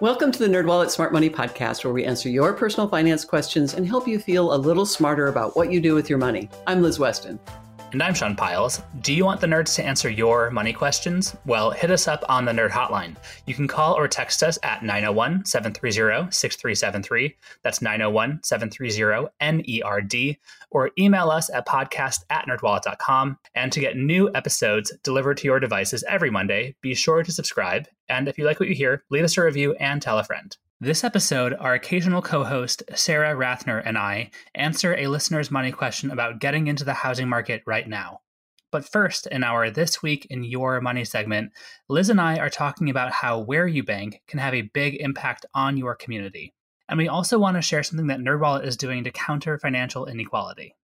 [0.00, 3.86] Welcome to the NerdWallet Smart Money Podcast, where we answer your personal finance questions and
[3.86, 6.48] help you feel a little smarter about what you do with your money.
[6.66, 7.38] I'm Liz Weston.
[7.92, 8.80] And I'm Sean Pyles.
[9.02, 11.36] Do you want the nerds to answer your money questions?
[11.44, 13.16] Well, hit us up on the Nerd Hotline.
[13.44, 17.36] You can call or text us at 901 730 6373.
[17.62, 20.38] That's 901 730 NERD.
[20.70, 23.38] Or email us at podcast at nerdwallet.com.
[23.54, 27.88] And to get new episodes delivered to your devices every Monday, be sure to subscribe.
[28.08, 30.56] And if you like what you hear, leave us a review and tell a friend.
[30.84, 36.10] This episode, our occasional co host, Sara Rathner, and I answer a listener's money question
[36.10, 38.18] about getting into the housing market right now.
[38.72, 41.52] But first, in our This Week in Your Money segment,
[41.88, 45.46] Liz and I are talking about how where you bank can have a big impact
[45.54, 46.52] on your community.
[46.88, 50.74] And we also want to share something that NerdWallet is doing to counter financial inequality.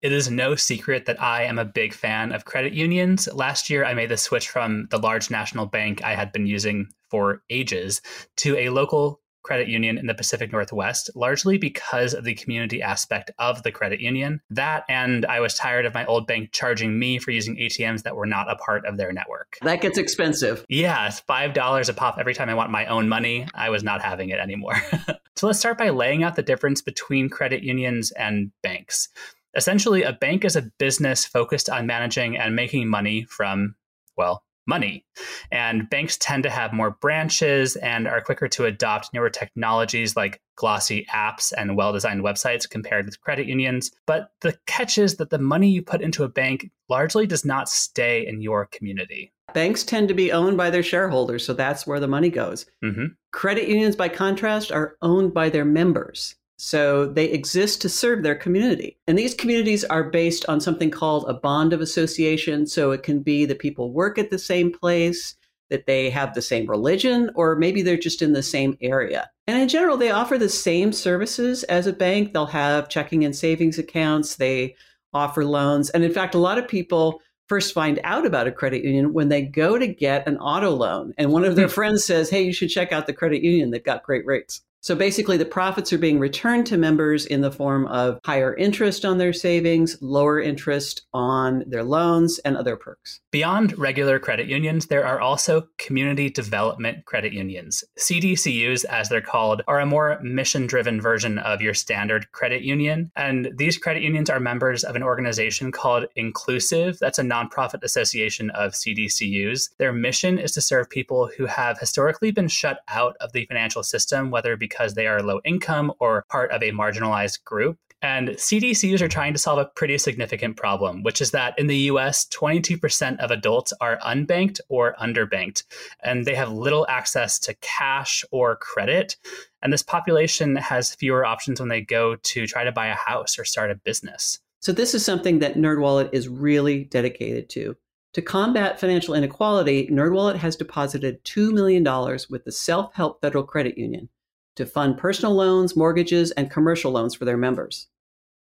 [0.00, 3.28] It is no secret that I am a big fan of credit unions.
[3.30, 6.86] Last year, I made the switch from the large national bank I had been using
[7.10, 8.00] for ages
[8.36, 13.30] to a local credit union in the Pacific Northwest, largely because of the community aspect
[13.38, 14.40] of the credit union.
[14.50, 18.16] That, and I was tired of my old bank charging me for using ATMs that
[18.16, 19.58] were not a part of their network.
[19.62, 20.64] That gets expensive.
[20.68, 23.46] Yeah, $5 a pop every time I want my own money.
[23.54, 24.74] I was not having it anymore.
[25.36, 29.08] so let's start by laying out the difference between credit unions and banks.
[29.56, 33.76] Essentially, a bank is a business focused on managing and making money from,
[34.16, 35.04] well, money.
[35.50, 40.40] And banks tend to have more branches and are quicker to adopt newer technologies like
[40.56, 43.90] glossy apps and well designed websites compared with credit unions.
[44.06, 47.68] But the catch is that the money you put into a bank largely does not
[47.68, 49.32] stay in your community.
[49.52, 52.66] Banks tend to be owned by their shareholders, so that's where the money goes.
[52.82, 53.06] Mm-hmm.
[53.32, 56.34] Credit unions, by contrast, are owned by their members.
[56.56, 58.96] So they exist to serve their community.
[59.06, 62.66] And these communities are based on something called a bond of association.
[62.66, 65.34] So it can be that people work at the same place,
[65.70, 69.30] that they have the same religion, or maybe they're just in the same area.
[69.46, 72.32] And in general, they offer the same services as a bank.
[72.32, 74.76] They'll have checking and savings accounts, they
[75.12, 75.90] offer loans.
[75.90, 79.28] And in fact, a lot of people first find out about a credit union when
[79.28, 81.12] they go to get an auto loan.
[81.18, 81.74] And one of their hmm.
[81.74, 83.70] friends says, Hey, you should check out the credit union.
[83.70, 84.62] They've got great rates.
[84.84, 89.06] So basically, the profits are being returned to members in the form of higher interest
[89.06, 93.20] on their savings, lower interest on their loans, and other perks.
[93.30, 97.82] Beyond regular credit unions, there are also community development credit unions.
[97.98, 103.10] CDCUs, as they're called, are a more mission driven version of your standard credit union.
[103.16, 106.98] And these credit unions are members of an organization called Inclusiv.
[106.98, 109.70] That's a nonprofit association of CDCUs.
[109.78, 113.82] Their mission is to serve people who have historically been shut out of the financial
[113.82, 117.78] system, whether because because they are low income or part of a marginalized group.
[118.02, 121.88] And CDCs are trying to solve a pretty significant problem, which is that in the
[121.90, 125.62] US, 22% of adults are unbanked or underbanked,
[126.02, 129.16] and they have little access to cash or credit.
[129.62, 133.38] And this population has fewer options when they go to try to buy a house
[133.38, 134.38] or start a business.
[134.60, 137.76] So, this is something that NerdWallet is really dedicated to.
[138.14, 141.82] To combat financial inequality, NerdWallet has deposited $2 million
[142.28, 144.08] with the Self Help Federal Credit Union
[144.56, 147.88] to fund personal loans, mortgages, and commercial loans for their members.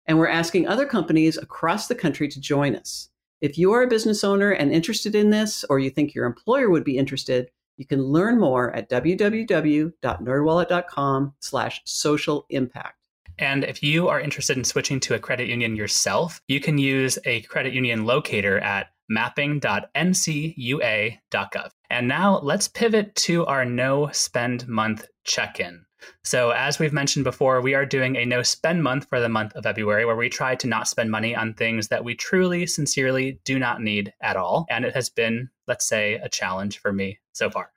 [0.07, 3.09] And we're asking other companies across the country to join us.
[3.41, 6.71] If you are a business owner and interested in this, or you think your employer
[6.71, 12.97] would be interested, you can learn more at www.nerdwallet.com slash social impact.
[13.39, 17.19] And if you are interested in switching to a credit union yourself, you can use
[17.25, 21.71] a credit union locator at mapping.ncua.gov.
[21.93, 25.85] And now let's pivot to our no spend month check in.
[26.25, 29.53] So, as we've mentioned before, we are doing a no spend month for the month
[29.55, 33.41] of February where we try to not spend money on things that we truly, sincerely
[33.45, 34.65] do not need at all.
[34.71, 37.71] And it has been, let's say, a challenge for me so far.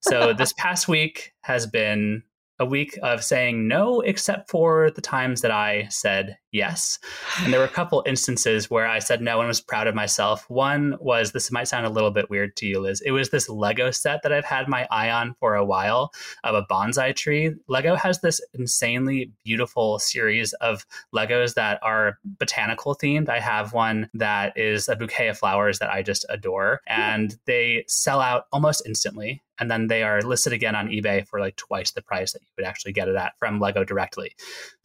[0.00, 2.22] So, this past week has been
[2.58, 6.98] a week of saying no, except for the times that I said yes.
[7.40, 10.48] And there were a couple instances where I said no and was proud of myself.
[10.48, 13.00] One was this might sound a little bit weird to you, Liz.
[13.00, 16.12] It was this Lego set that I've had my eye on for a while
[16.44, 17.54] of a bonsai tree.
[17.68, 23.28] Lego has this insanely beautiful series of Legos that are botanical themed.
[23.28, 27.84] I have one that is a bouquet of flowers that I just adore, and they
[27.88, 31.92] sell out almost instantly and then they are listed again on eBay for like twice
[31.92, 34.34] the price that you would actually get it at from Lego directly.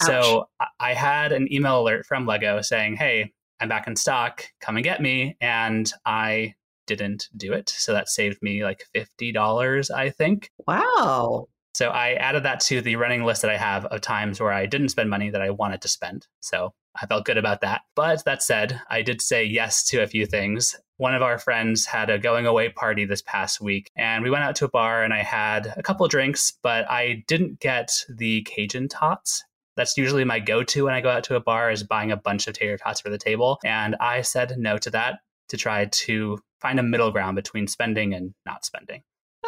[0.03, 0.07] Ouch.
[0.07, 4.45] So I had an email alert from Lego saying, "Hey, I'm back in stock.
[4.61, 6.53] Come and get me." And I
[6.85, 10.51] didn't do it, so that saved me like fifty dollars, I think.
[10.67, 11.47] Wow.
[11.73, 14.67] So I added that to the running list that I have of times where I
[14.67, 16.27] didn't spend money that I wanted to spend.
[16.39, 17.81] So I felt good about that.
[17.95, 20.75] But that said, I did say yes to a few things.
[20.97, 24.43] One of our friends had a going away party this past week, and we went
[24.43, 28.41] out to a bar and I had a couple drinks, but I didn't get the
[28.43, 29.43] Cajun tots.
[29.75, 32.17] That's usually my go to when I go out to a bar is buying a
[32.17, 33.59] bunch of tater tots for the table.
[33.63, 38.15] And I said no to that to try to find a middle ground between spending
[38.15, 39.03] and not spending.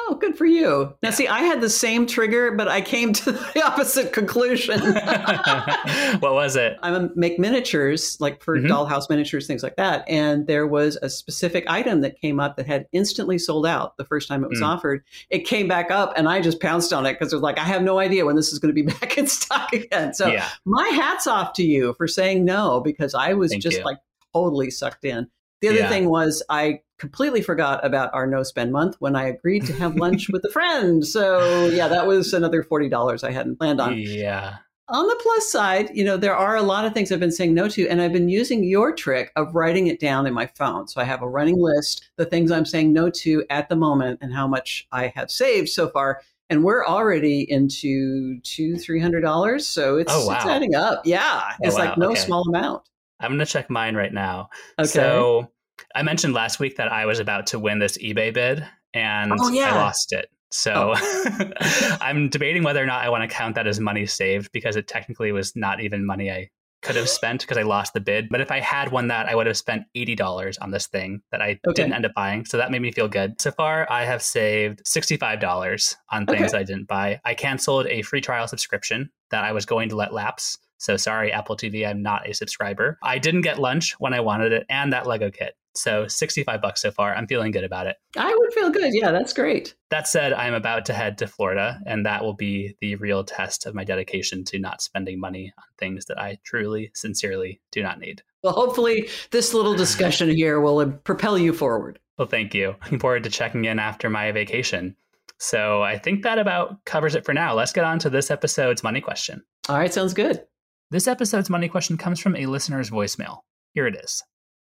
[0.09, 0.95] Oh, good for you.
[1.03, 1.11] Now, yeah.
[1.11, 4.79] see, I had the same trigger, but I came to the opposite conclusion.
[6.19, 6.77] what was it?
[6.81, 8.71] I make miniatures, like for mm-hmm.
[8.71, 10.03] dollhouse miniatures, things like that.
[10.09, 14.05] And there was a specific item that came up that had instantly sold out the
[14.05, 14.65] first time it was mm.
[14.65, 15.03] offered.
[15.29, 17.65] It came back up, and I just pounced on it because it was like, I
[17.65, 20.15] have no idea when this is going to be back in stock again.
[20.15, 20.49] So, yeah.
[20.65, 23.83] my hat's off to you for saying no because I was Thank just you.
[23.83, 23.99] like
[24.33, 25.29] totally sucked in.
[25.61, 25.89] The other yeah.
[25.89, 29.95] thing was I completely forgot about our no spend month when I agreed to have
[29.95, 31.05] lunch with a friend.
[31.05, 33.97] So yeah, that was another forty dollars I hadn't planned on.
[33.97, 34.57] Yeah.
[34.91, 37.53] On the plus side, you know, there are a lot of things I've been saying
[37.53, 40.87] no to, and I've been using your trick of writing it down in my phone.
[40.87, 44.17] So I have a running list, the things I'm saying no to at the moment,
[44.21, 46.21] and how much I have saved so far.
[46.49, 49.67] And we're already into two, three hundred dollars.
[49.67, 50.37] So it's, oh, wow.
[50.37, 51.03] it's adding up.
[51.05, 51.43] Yeah.
[51.43, 51.85] Oh, it's wow.
[51.85, 52.21] like no okay.
[52.21, 52.81] small amount.
[53.19, 54.49] I'm going to check mine right now.
[54.79, 54.87] Okay.
[54.87, 55.51] So
[55.95, 59.49] I mentioned last week that I was about to win this eBay bid and oh,
[59.49, 59.73] yeah.
[59.73, 60.29] I lost it.
[60.51, 61.51] So oh.
[62.01, 64.87] I'm debating whether or not I want to count that as money saved because it
[64.87, 66.49] technically was not even money I
[66.81, 68.29] could have spent because I lost the bid.
[68.29, 71.41] But if I had won that, I would have spent $80 on this thing that
[71.41, 71.73] I okay.
[71.75, 72.45] didn't end up buying.
[72.45, 73.39] So that made me feel good.
[73.41, 76.59] So far, I have saved $65 on things okay.
[76.59, 77.19] I didn't buy.
[77.25, 80.57] I canceled a free trial subscription that I was going to let lapse.
[80.77, 82.97] So sorry, Apple TV, I'm not a subscriber.
[83.03, 85.55] I didn't get lunch when I wanted it and that Lego kit.
[85.79, 87.15] So 65 bucks so far.
[87.15, 87.95] I'm feeling good about it.
[88.17, 88.93] I would feel good.
[88.93, 89.75] Yeah, that's great.
[89.89, 93.65] That said, I'm about to head to Florida, and that will be the real test
[93.65, 97.99] of my dedication to not spending money on things that I truly, sincerely do not
[97.99, 98.21] need.
[98.43, 101.99] Well, hopefully, this little discussion here will uh, propel you forward.
[102.17, 102.75] Well, thank you.
[102.83, 104.95] Looking forward to checking in after my vacation.
[105.37, 107.55] So I think that about covers it for now.
[107.55, 109.41] Let's get on to this episode's money question.
[109.69, 110.43] All right, sounds good.
[110.91, 113.39] This episode's money question comes from a listener's voicemail.
[113.73, 114.21] Here it is.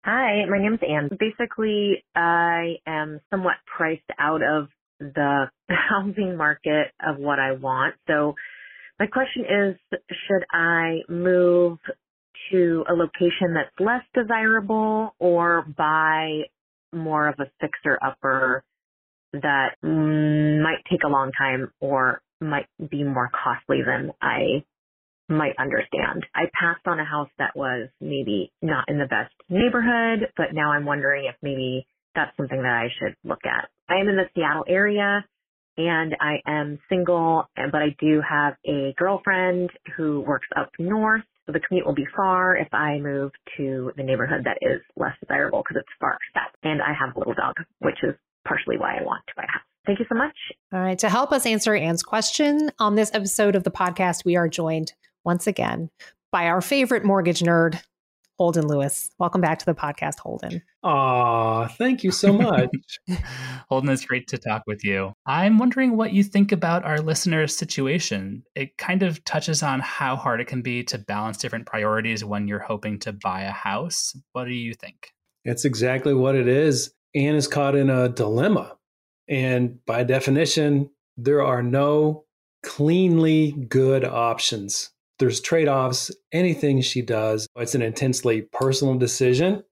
[0.06, 1.10] Hi, my name's Anne.
[1.20, 4.70] Basically, I am somewhat priced out of
[5.00, 7.96] the housing market of what I want.
[8.08, 8.34] So
[9.00, 11.80] my question is, should I move
[12.52, 16.44] to a location that's less desirable or buy
[16.94, 18.64] more of a fixer upper
[19.34, 24.64] that might take a long time or might be more costly than I
[25.34, 26.26] might understand.
[26.36, 30.72] I passed on a house that was maybe not in the best neighborhood, but now
[30.72, 31.86] I'm wondering if maybe
[32.16, 33.70] that's something that I should look at.
[33.90, 35.26] I am in the Seattle area
[35.78, 41.24] and I am single, but I do have a girlfriend who works up north.
[41.46, 45.12] So the commute will be far if I move to the neighborhood that is less
[45.20, 46.56] desirable because it's far set.
[46.64, 48.16] And I have a little dog, which is
[48.48, 49.64] partially why I want to buy a house.
[49.86, 50.36] Thank you so much.
[50.72, 50.98] All right.
[51.00, 54.94] To help us answer Anne's question on this episode of the podcast, we are joined
[55.24, 55.90] once again
[56.32, 57.80] by our favorite mortgage nerd,
[58.40, 59.12] Holden Lewis.
[59.20, 60.62] Welcome back to the podcast, Holden.
[60.84, 62.70] Aw, thank you so much.
[63.70, 65.14] Holden, it's great to talk with you.
[65.26, 68.44] I'm wondering what you think about our listener's situation.
[68.56, 72.48] It kind of touches on how hard it can be to balance different priorities when
[72.48, 74.16] you're hoping to buy a house.
[74.32, 75.12] What do you think?
[75.46, 76.94] It's exactly what it is.
[77.14, 78.76] Anne is caught in a dilemma.
[79.28, 82.26] And by definition, there are no
[82.64, 84.90] cleanly good options
[85.24, 86.12] there's trade offs.
[86.34, 89.64] Anything she does, it's an intensely personal decision.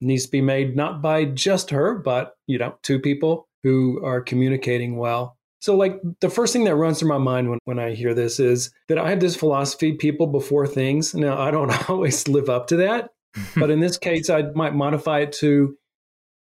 [0.00, 4.20] Needs to be made not by just her, but you know, two people who are
[4.20, 5.36] communicating well.
[5.60, 8.38] So, like, the first thing that runs through my mind when, when I hear this
[8.38, 11.16] is that I have this philosophy people before things.
[11.16, 13.10] Now, I don't always live up to that,
[13.56, 15.76] but in this case, I might modify it to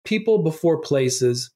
[0.07, 1.51] people before places.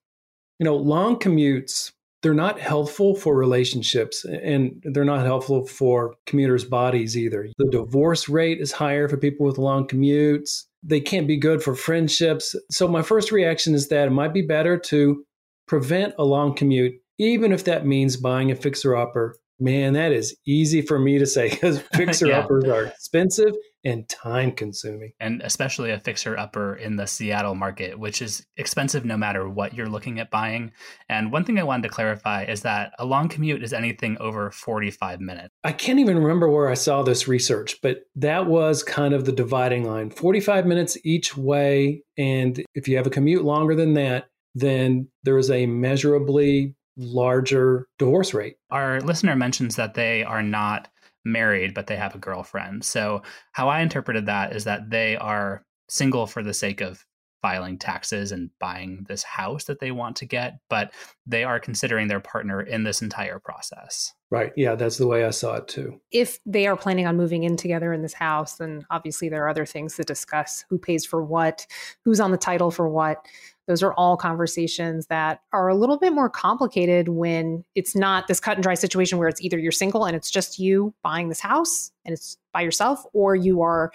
[0.58, 1.92] You know, long commutes
[2.22, 7.48] they're not helpful for relationships and they're not helpful for commuters' bodies either.
[7.58, 10.64] The divorce rate is higher for people with long commutes.
[10.82, 12.54] They can't be good for friendships.
[12.70, 15.24] So, my first reaction is that it might be better to
[15.66, 19.36] prevent a long commute, even if that means buying a fixer upper.
[19.58, 22.72] Man, that is easy for me to say because fixer uppers yeah.
[22.72, 25.12] are expensive and time consuming.
[25.20, 29.74] And especially a fixer upper in the Seattle market, which is expensive no matter what
[29.74, 30.72] you're looking at buying.
[31.08, 34.50] And one thing I wanted to clarify is that a long commute is anything over
[34.50, 35.54] 45 minutes.
[35.64, 39.32] I can't even remember where I saw this research, but that was kind of the
[39.32, 42.02] dividing line 45 minutes each way.
[42.18, 47.86] And if you have a commute longer than that, then there is a measurably larger
[47.98, 48.56] divorce rate.
[48.70, 50.88] Our listener mentions that they are not
[51.24, 52.84] married, but they have a girlfriend.
[52.84, 53.22] So,
[53.52, 57.04] how I interpreted that is that they are single for the sake of
[57.42, 60.92] filing taxes and buying this house that they want to get, but
[61.26, 64.12] they are considering their partner in this entire process.
[64.30, 64.52] Right.
[64.56, 66.00] Yeah, that's the way I saw it too.
[66.12, 69.48] If they are planning on moving in together in this house, then obviously there are
[69.48, 71.66] other things to discuss who pays for what,
[72.04, 73.26] who's on the title for what.
[73.70, 78.40] Those are all conversations that are a little bit more complicated when it's not this
[78.40, 81.38] cut and dry situation where it's either you're single and it's just you buying this
[81.38, 83.92] house and it's by yourself, or you are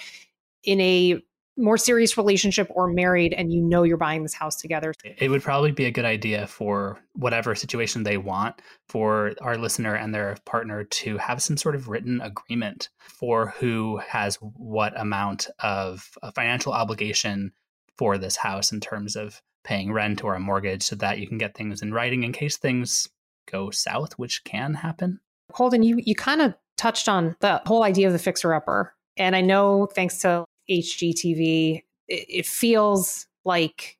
[0.63, 1.21] in a
[1.57, 4.93] more serious relationship or married and you know you're buying this house together.
[5.03, 9.93] It would probably be a good idea for whatever situation they want for our listener
[9.93, 15.49] and their partner to have some sort of written agreement for who has what amount
[15.59, 17.51] of financial obligation
[17.97, 21.37] for this house in terms of paying rent or a mortgage so that you can
[21.37, 23.09] get things in writing in case things
[23.51, 25.19] go south, which can happen.
[25.51, 28.93] Holden, you, you kind of touched on the whole idea of the fixer upper.
[29.17, 33.97] And I know thanks to HGTV, it, it feels like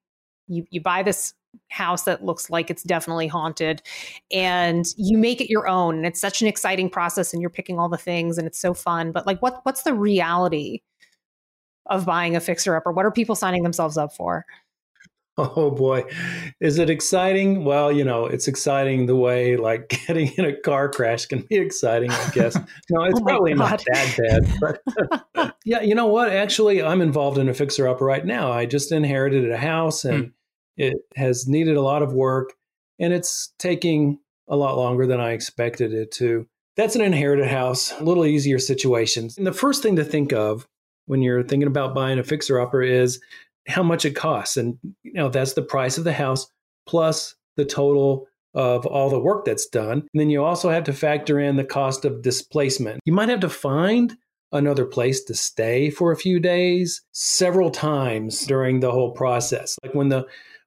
[0.48, 1.34] you, you buy this
[1.70, 3.82] house that looks like it's definitely haunted
[4.32, 7.80] and you make it your own and it's such an exciting process and you're picking
[7.80, 10.82] all the things and it's so fun but like what what's the reality
[11.86, 14.46] of buying a fixer upper what are people signing themselves up for
[15.58, 16.06] Oh boy,
[16.62, 17.66] is it exciting?
[17.66, 21.58] Well, you know, it's exciting the way like getting in a car crash can be
[21.58, 22.58] exciting, I guess.
[22.90, 23.70] No, it's oh probably God.
[23.72, 24.82] not that bad.
[25.34, 26.32] But yeah, you know what?
[26.32, 28.52] Actually, I'm involved in a fixer upper right now.
[28.52, 30.30] I just inherited a house and hmm.
[30.78, 32.54] it has needed a lot of work
[33.00, 36.48] and it's taking a lot longer than I expected it to.
[36.78, 39.30] That's an inherited house, a little easier situation.
[39.38, 40.68] And the first thing to think of
[41.08, 43.20] when you're thinking about buying a fixer upper is
[43.68, 44.58] how much it costs.
[44.58, 46.48] And you know, that's the price of the house
[46.88, 50.00] plus the total of all the work that's done.
[50.00, 53.02] And then you also have to factor in the cost of displacement.
[53.06, 54.16] You might have to find
[54.52, 59.78] another place to stay for a few days several times during the whole process.
[59.84, 60.26] Like when the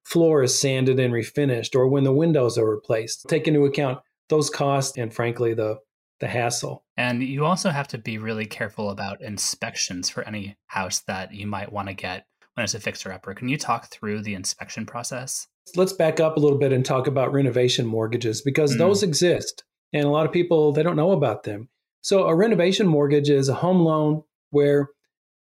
[0.08, 3.28] floor is sanded and refinished or when the windows are replaced.
[3.28, 4.00] Take into account
[4.30, 5.78] those costs and frankly the
[6.20, 6.82] the hassle.
[6.96, 11.46] And you also have to be really careful about inspections for any house that you
[11.46, 12.26] might want to get
[12.64, 13.34] it's a fixer upper.
[13.34, 15.46] Can you talk through the inspection process?
[15.76, 18.78] Let's back up a little bit and talk about renovation mortgages because mm.
[18.78, 19.64] those exist.
[19.92, 21.68] And a lot of people, they don't know about them.
[22.02, 24.90] So, a renovation mortgage is a home loan where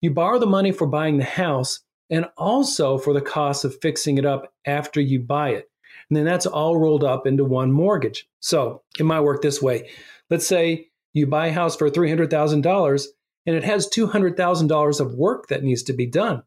[0.01, 1.79] you borrow the money for buying the house
[2.09, 5.69] and also for the cost of fixing it up after you buy it.
[6.09, 8.27] And then that's all rolled up into one mortgage.
[8.39, 9.89] So, it might work this way.
[10.29, 13.05] Let's say you buy a house for $300,000
[13.45, 16.43] and it has $200,000 of work that needs to be done.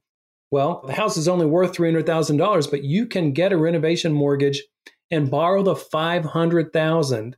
[0.50, 4.62] Well, the house is only worth $300,000, but you can get a renovation mortgage
[5.10, 7.36] and borrow the 500,000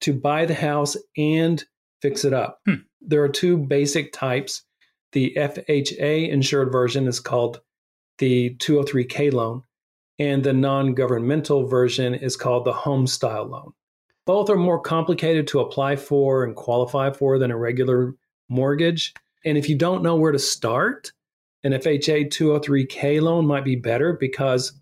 [0.00, 1.62] to buy the house and
[2.02, 2.60] fix it up.
[2.66, 2.74] Hmm.
[3.00, 4.62] There are two basic types.
[5.12, 7.60] The FHA insured version is called
[8.18, 9.62] the 203k loan
[10.18, 13.72] and the non-governmental version is called the home style loan.
[14.26, 18.14] Both are more complicated to apply for and qualify for than a regular
[18.48, 19.12] mortgage.
[19.44, 21.12] And if you don't know where to start,
[21.64, 24.72] an FHA 203K loan might be better because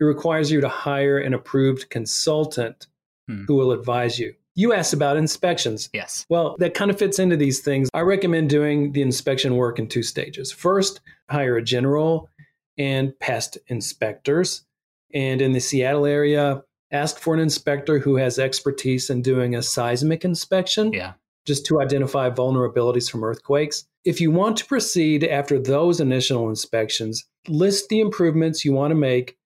[0.00, 2.88] it requires you to hire an approved consultant
[3.28, 3.44] hmm.
[3.44, 4.34] who will advise you.
[4.56, 5.90] You asked about inspections.
[5.92, 6.26] Yes.
[6.30, 7.90] Well, that kind of fits into these things.
[7.92, 10.50] I recommend doing the inspection work in two stages.
[10.50, 12.30] First, hire a general
[12.78, 14.64] and pest inspectors.
[15.12, 19.62] And in the Seattle area, ask for an inspector who has expertise in doing a
[19.62, 20.92] seismic inspection.
[20.92, 21.12] Yeah.
[21.44, 23.84] Just to identify vulnerabilities from earthquakes.
[24.06, 28.94] If you want to proceed after those initial inspections, list the improvements you want to
[28.94, 29.36] make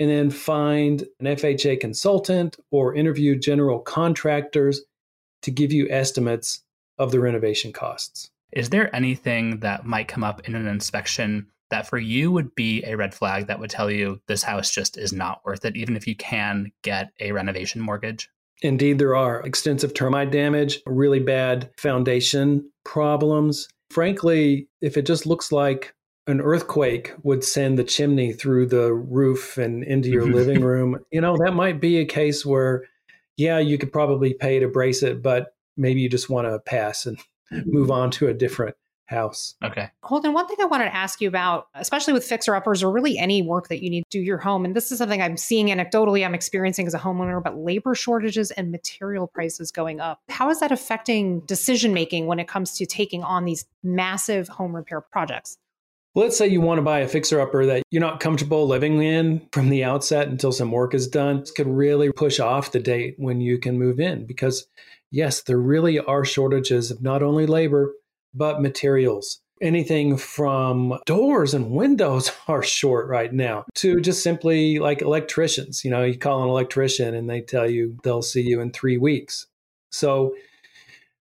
[0.00, 4.80] and then find an FHA consultant or interview general contractors
[5.42, 6.62] to give you estimates
[6.96, 8.30] of the renovation costs.
[8.52, 12.82] Is there anything that might come up in an inspection that for you would be
[12.86, 15.94] a red flag that would tell you this house just is not worth it, even
[15.94, 18.30] if you can get a renovation mortgage?
[18.62, 25.52] Indeed, there are extensive termite damage, really bad foundation problems, Frankly, if it just looks
[25.52, 25.94] like
[26.26, 30.34] an earthquake would send the chimney through the roof and into your mm-hmm.
[30.34, 32.84] living room, you know, that might be a case where,
[33.36, 37.06] yeah, you could probably pay to brace it, but maybe you just want to pass
[37.06, 37.18] and
[37.50, 37.92] move mm-hmm.
[37.92, 38.76] on to a different
[39.06, 39.54] house.
[39.64, 39.90] Okay.
[40.02, 43.18] Holden, one thing I wanted to ask you about, especially with fixer uppers or really
[43.18, 45.68] any work that you need to do your home, and this is something I'm seeing
[45.68, 50.20] anecdotally, I'm experiencing as a homeowner, but labor shortages and material prices going up.
[50.28, 54.74] How is that affecting decision making when it comes to taking on these massive home
[54.74, 55.58] repair projects?
[56.14, 59.46] Let's say you want to buy a fixer upper that you're not comfortable living in
[59.52, 61.40] from the outset until some work is done.
[61.40, 64.66] This could really push off the date when you can move in because
[65.10, 67.92] yes, there really are shortages of not only labor,
[68.36, 69.40] but materials.
[69.62, 75.84] Anything from doors and windows are short right now to just simply like electricians.
[75.84, 78.98] You know, you call an electrician and they tell you they'll see you in three
[78.98, 79.46] weeks.
[79.90, 80.34] So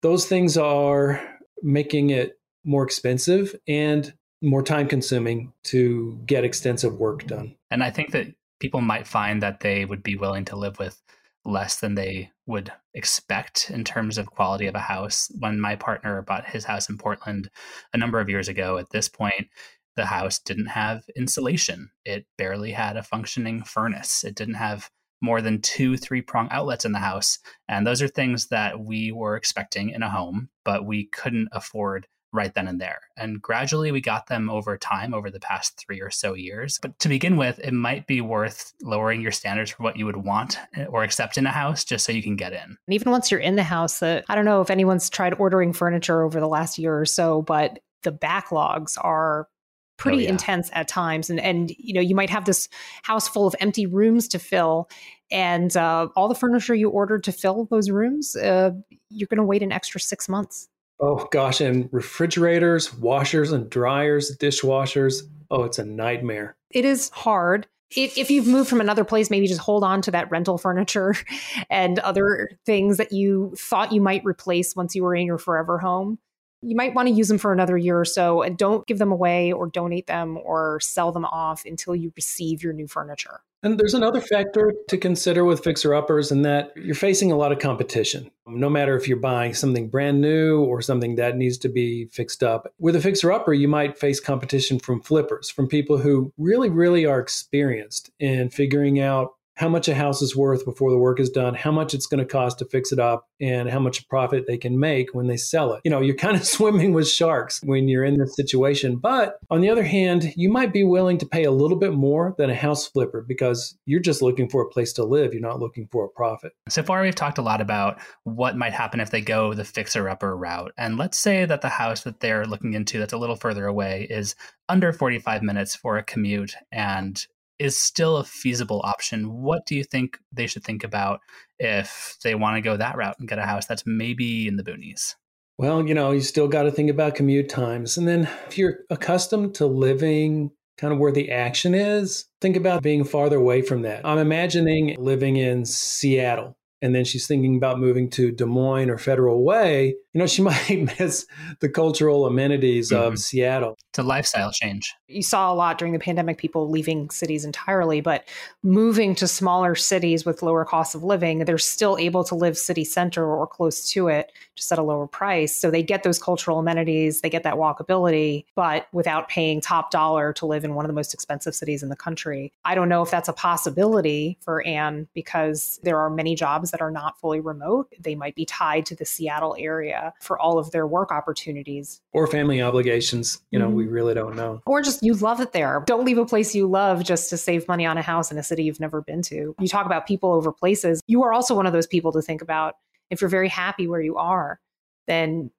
[0.03, 1.27] those things are
[1.63, 4.13] making it more expensive and
[4.43, 7.57] more time consuming to get extensive work done.
[7.71, 8.29] And I think that
[8.61, 11.01] people might find that they would be willing to live with
[11.49, 15.31] less than they would expect in terms of quality of a house.
[15.39, 17.51] When my partner bought his house in Portland
[17.93, 19.49] a number of years ago, at this point,
[19.97, 21.91] the house didn't have insulation.
[22.05, 24.25] It barely had a functioning furnace.
[24.25, 24.91] It didn't have
[25.21, 27.39] more than two three prong outlets in the house.
[27.69, 32.07] And those are things that we were expecting in a home, but we couldn't afford
[32.33, 33.01] right then and there.
[33.17, 36.79] And gradually we got them over time, over the past three or so years.
[36.81, 40.17] But to begin with, it might be worth lowering your standards for what you would
[40.17, 42.61] want eh, or accept in a house just so you can get in.
[42.87, 45.73] And even once you're in the house, uh, I don't know if anyone's tried ordering
[45.73, 49.49] furniture over the last year or so, but the backlogs are
[49.97, 50.29] pretty oh, yeah.
[50.31, 52.69] intense at times and and you know you might have this
[53.03, 54.89] house full of empty rooms to fill
[55.31, 58.71] and uh, all the furniture you ordered to fill those rooms uh,
[59.11, 60.69] you're going to wait an extra six months
[61.01, 65.23] Oh gosh, and refrigerators, washers and dryers, dishwashers.
[65.51, 66.57] Oh, it's a nightmare.
[66.71, 67.67] It is hard.
[67.97, 71.15] If, you've moved from another place, maybe just hold on to that rental furniture
[71.71, 75.79] and other things that you thought you might replace once you were in your forever
[75.79, 76.19] home
[76.63, 79.13] you might want to use them for another year or so and don't give them
[79.13, 83.41] away or donate them or sell them off until you receive your new furniture.
[83.63, 87.51] And there's another factor to consider with fixer uppers in that you're facing a lot
[87.51, 88.31] of competition.
[88.47, 92.43] No matter if you're buying something brand new or something that needs to be fixed
[92.43, 92.73] up.
[92.79, 97.05] With a fixer upper, you might face competition from flippers, from people who really, really
[97.05, 101.31] are experienced in figuring out how much a house is worth before the work is
[101.31, 104.45] done, how much it's going to cost to fix it up, and how much profit
[104.47, 105.81] they can make when they sell it.
[105.85, 108.97] You know, you're kind of swimming with sharks when you're in this situation.
[108.97, 112.37] But on the other hand, you might be willing to pay a little bit more
[112.39, 115.33] than a house flipper because you're just looking for a place to live.
[115.33, 116.53] You're not looking for a profit.
[116.69, 120.09] So far, we've talked a lot about what might happen if they go the fixer
[120.09, 120.73] upper route.
[120.79, 124.07] And let's say that the house that they're looking into that's a little further away
[124.09, 124.37] is
[124.69, 127.27] under 45 minutes for a commute and
[127.59, 129.33] is still a feasible option.
[129.43, 131.21] What do you think they should think about
[131.59, 134.63] if they want to go that route and get a house that's maybe in the
[134.63, 135.15] boonies?
[135.59, 137.99] Well, you know, you still got to think about commute times.
[137.99, 142.83] And then if you're accustomed to living kind of where the action is, think about
[142.83, 144.07] being farther away from that.
[144.07, 148.99] I'm imagining living in Seattle and then she's thinking about moving to Des Moines or
[148.99, 150.43] Federal Way, you know, she
[150.79, 151.27] might miss
[151.61, 153.05] the cultural amenities mm-hmm.
[153.05, 153.77] of Seattle.
[153.91, 154.93] It's a lifestyle change.
[155.07, 158.27] You saw a lot during the pandemic, people leaving cities entirely, but
[158.65, 162.85] moving to smaller cities with lower cost of living, they're still able to live city
[162.85, 165.55] center or close to it, just at a lower price.
[165.55, 170.33] So they get those cultural amenities, they get that walkability, but without paying top dollar
[170.35, 172.53] to live in one of the most expensive cities in the country.
[172.65, 176.83] I don't know if that's a possibility for Anne because there are many jobs that
[176.83, 177.93] are not fully remote.
[178.01, 182.27] They might be tied to the Seattle area for all of their work opportunities or
[182.27, 183.41] family obligations.
[183.51, 183.77] You know, mm-hmm.
[183.77, 184.63] we really don't know.
[184.67, 185.83] Or just you love it there.
[185.87, 188.43] Don't leave a place you love just to save money on a house in a
[188.43, 189.55] city you've never been to.
[189.59, 191.01] You talk about people over places.
[191.07, 192.77] You are also one of those people to think about.
[193.11, 194.61] If you're very happy where you are,
[195.07, 195.51] then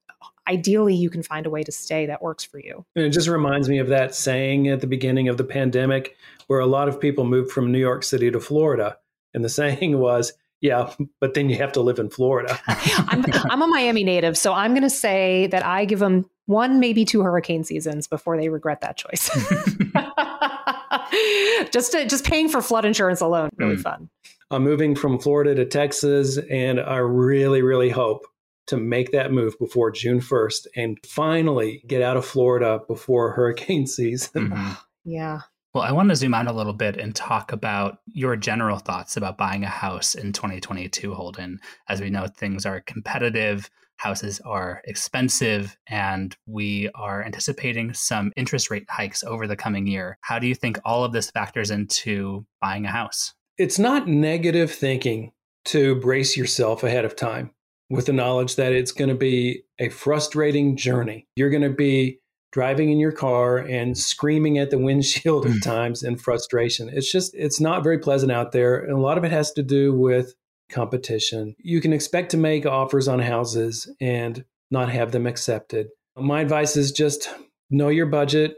[0.48, 2.86] ideally you can find a way to stay that works for you.
[2.96, 6.16] And it just reminds me of that saying at the beginning of the pandemic
[6.48, 8.98] where a lot of people moved from New York City to Florida.
[9.34, 12.60] And the saying was, yeah, but then you have to live in Florida.
[12.68, 16.80] I'm, I'm a Miami native, so I'm going to say that I give them one,
[16.80, 19.30] maybe two hurricane seasons before they regret that choice.
[21.72, 23.82] just to, just paying for flood insurance alone, really mm.
[23.82, 24.10] fun.
[24.52, 28.26] I'm moving from Florida to Texas, and I really, really hope
[28.68, 33.88] to make that move before June 1st and finally get out of Florida before hurricane
[33.88, 34.50] season.
[34.50, 34.72] Mm-hmm.
[35.06, 35.42] Yeah.
[35.74, 39.16] Well, I want to zoom out a little bit and talk about your general thoughts
[39.16, 41.60] about buying a house in 2022, Holden.
[41.88, 48.72] As we know, things are competitive, houses are expensive, and we are anticipating some interest
[48.72, 50.18] rate hikes over the coming year.
[50.22, 53.36] How do you think all of this factors into buying a house?
[53.60, 55.34] It's not negative thinking
[55.66, 57.52] to brace yourself ahead of time
[57.92, 61.28] with the knowledge that it's going to be a frustrating journey.
[61.36, 62.22] You're going to be
[62.52, 65.60] driving in your car and screaming at the windshield at hmm.
[65.60, 66.90] times in frustration.
[66.92, 68.80] It's just, it's not very pleasant out there.
[68.80, 70.34] And a lot of it has to do with
[70.70, 71.56] competition.
[71.60, 75.88] You can expect to make offers on houses and not have them accepted.
[76.16, 77.30] My advice is just
[77.70, 78.56] know your budget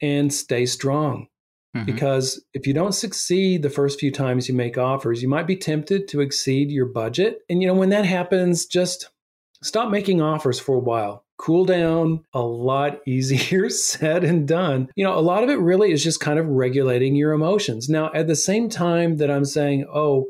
[0.00, 1.28] and stay strong.
[1.76, 1.86] Mm-hmm.
[1.86, 5.56] Because if you don't succeed the first few times you make offers, you might be
[5.56, 7.40] tempted to exceed your budget.
[7.50, 9.10] And, you know, when that happens, just
[9.64, 11.24] stop making offers for a while.
[11.36, 14.88] Cool down, a lot easier said and done.
[14.94, 17.88] You know, a lot of it really is just kind of regulating your emotions.
[17.88, 20.26] Now, at the same time that I'm saying, oh,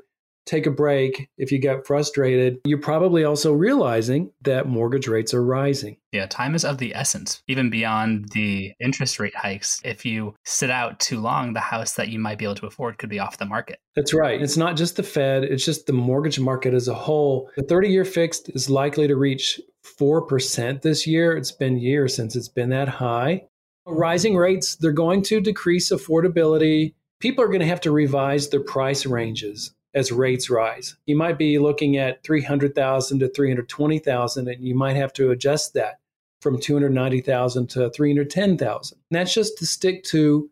[0.46, 2.60] take a break if you get frustrated.
[2.64, 5.96] You're probably also realizing that mortgage rates are rising.
[6.12, 9.80] Yeah, time is of the essence, even beyond the interest rate hikes.
[9.84, 12.98] If you sit out too long, the house that you might be able to afford
[12.98, 13.80] could be off the market.
[13.96, 14.40] That's right.
[14.40, 17.50] It's not just the Fed, it's just the mortgage market as a whole.
[17.56, 21.36] The 30 year fixed is likely to reach 4% this year.
[21.36, 23.44] It's been years since it's been that high.
[23.86, 26.94] Rising rates, they're going to decrease affordability.
[27.20, 30.96] People are going to have to revise their price ranges as rates rise.
[31.06, 36.00] You might be looking at 300,000 to 320,000 and you might have to adjust that
[36.40, 38.98] from 290,000 to 310,000.
[39.10, 40.50] That's just to stick to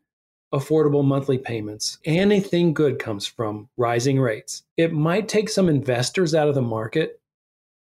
[0.52, 1.98] affordable monthly payments.
[2.04, 4.62] Anything good comes from rising rates.
[4.76, 7.20] It might take some investors out of the market.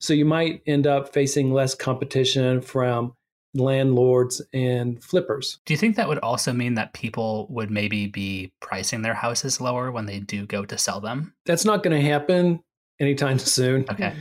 [0.00, 3.14] So you might end up facing less competition from
[3.54, 5.58] landlords and flippers.
[5.66, 9.60] Do you think that would also mean that people would maybe be pricing their houses
[9.60, 11.34] lower when they do go to sell them?
[11.46, 12.62] That's not going to happen
[13.00, 13.84] anytime soon.
[13.90, 14.14] Okay.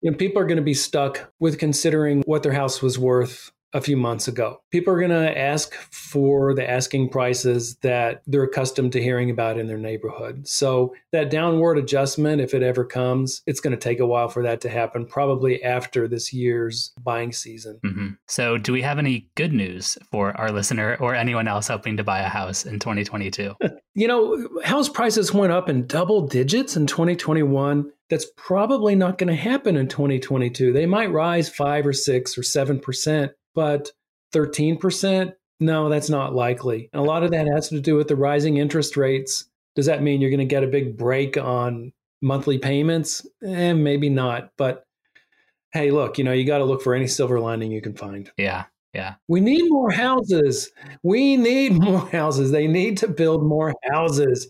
[0.00, 3.52] You know, people are going to be stuck with considering what their house was worth
[3.72, 4.60] a few months ago.
[4.70, 9.58] People are going to ask for the asking prices that they're accustomed to hearing about
[9.58, 10.46] in their neighborhood.
[10.46, 14.42] So, that downward adjustment, if it ever comes, it's going to take a while for
[14.42, 17.80] that to happen, probably after this year's buying season.
[17.84, 18.08] Mm-hmm.
[18.28, 22.04] So, do we have any good news for our listener or anyone else hoping to
[22.04, 23.54] buy a house in 2022?
[23.94, 29.28] you know, house prices went up in double digits in 2021 that's probably not going
[29.28, 30.70] to happen in 2022.
[30.74, 33.90] They might rise 5 or 6 or 7%, but
[34.34, 36.88] 13%, no, that's not likely.
[36.92, 39.46] And a lot of that has to do with the rising interest rates.
[39.74, 43.26] Does that mean you're going to get a big break on monthly payments?
[43.44, 44.50] Eh, maybe not.
[44.56, 44.84] But
[45.72, 48.30] hey, look, you know, you got to look for any silver lining you can find.
[48.36, 48.64] Yeah.
[48.94, 49.14] Yeah.
[49.26, 50.70] We need more houses.
[51.02, 52.50] We need more houses.
[52.50, 54.48] They need to build more houses.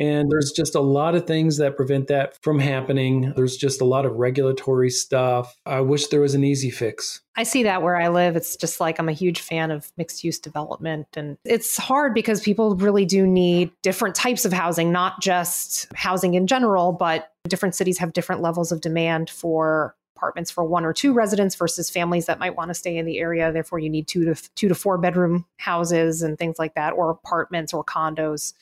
[0.00, 3.34] And there's just a lot of things that prevent that from happening.
[3.36, 5.54] There's just a lot of regulatory stuff.
[5.66, 7.20] I wish there was an easy fix.
[7.36, 8.34] I see that where I live.
[8.34, 11.06] It's just like I'm a huge fan of mixed use development.
[11.16, 16.32] And it's hard because people really do need different types of housing, not just housing
[16.32, 20.92] in general, but different cities have different levels of demand for apartments for one or
[20.92, 23.52] two residents versus families that might want to stay in the area.
[23.52, 27.10] Therefore, you need two to two to four bedroom houses and things like that, or
[27.10, 28.54] apartments or condos.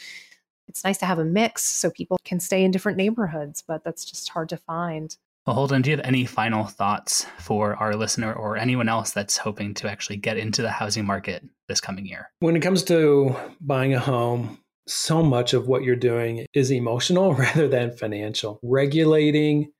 [0.68, 4.04] It's nice to have a mix so people can stay in different neighborhoods, but that's
[4.04, 5.16] just hard to find.
[5.46, 9.38] Well, Holden, do you have any final thoughts for our listener or anyone else that's
[9.38, 12.30] hoping to actually get into the housing market this coming year?
[12.40, 17.34] When it comes to buying a home, so much of what you're doing is emotional
[17.34, 18.60] rather than financial.
[18.62, 19.72] Regulating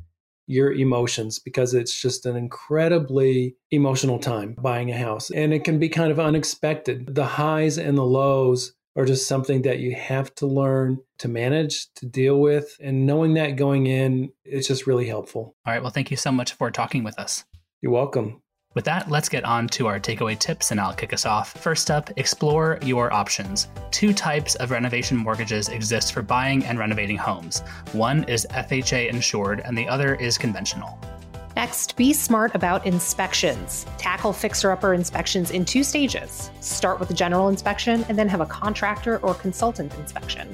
[0.47, 5.31] your emotions because it's just an incredibly emotional time buying a house.
[5.31, 7.15] And it can be kind of unexpected.
[7.15, 11.87] The highs and the lows are just something that you have to learn to manage,
[11.95, 12.77] to deal with.
[12.81, 15.55] And knowing that going in, it's just really helpful.
[15.65, 15.81] All right.
[15.81, 17.45] Well, thank you so much for talking with us.
[17.81, 18.43] You're welcome.
[18.75, 21.53] With that, let's get on to our takeaway tips, and I'll kick us off.
[21.53, 23.69] First up, explore your options.
[23.91, 27.61] Two types of renovation mortgages exist for buying and renovating homes
[27.93, 30.99] one is FHA insured, and the other is conventional.
[31.59, 33.85] Next, be smart about inspections.
[33.99, 36.53] Tackle fixer upper inspections in two stages.
[36.61, 40.49] Start with a general inspection and then have a contractor or consultant inspection.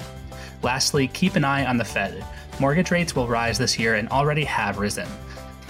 [0.62, 2.24] Lastly, keep an eye on the Fed.
[2.58, 5.06] Mortgage rates will rise this year and already have risen.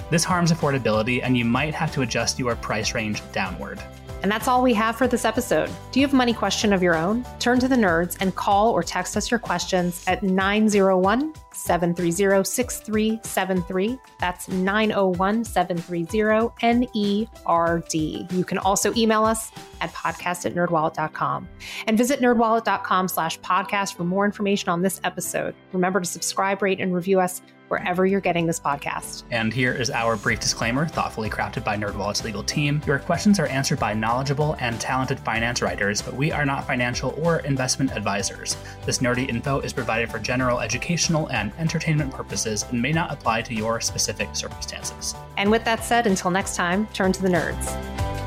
[0.09, 3.83] This harms affordability, and you might have to adjust your price range downward.
[4.23, 5.69] And that's all we have for this episode.
[5.91, 7.27] Do you have a money question of your own?
[7.41, 13.99] Turn to the nerds and call or text us your questions at 901 730 6373.
[14.21, 18.33] That's 901 730 NERD.
[18.33, 21.49] You can also email us at podcast at nerdwallet.com
[21.87, 25.55] and visit nerdwallet.com slash podcast for more information on this episode.
[25.73, 29.25] Remember to subscribe, rate, and review us wherever you're getting this podcast.
[29.31, 32.81] And here is our brief disclaimer, thoughtfully crafted by NerdWallet's legal team.
[32.87, 37.19] Your questions are answered by knowledgeable and talented finance writers, but we are not financial
[37.23, 38.57] or investment advisors.
[38.85, 43.43] This nerdy info is provided for general educational and entertainment purposes and may not apply
[43.43, 45.15] to your specific circumstances.
[45.37, 48.24] And with that said, until next time, turn to the nerds.